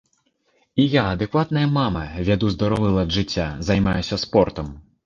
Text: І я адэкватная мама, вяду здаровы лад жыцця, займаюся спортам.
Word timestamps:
І 0.83 0.85
я 0.93 1.03
адэкватная 1.17 1.67
мама, 1.77 2.01
вяду 2.31 2.53
здаровы 2.57 2.89
лад 2.99 3.17
жыцця, 3.21 3.47
займаюся 3.71 4.15
спортам. 4.27 4.79